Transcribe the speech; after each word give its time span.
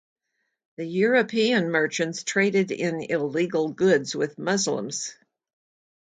The 0.77 0.85
European 0.85 1.69
merchants 1.69 2.23
traded 2.23 2.71
in 2.71 3.03
illegal 3.03 3.69
goods 3.69 4.15
with 4.15 4.39
Muslims. 4.39 5.15